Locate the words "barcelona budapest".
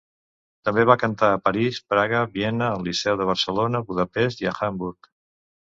3.35-4.45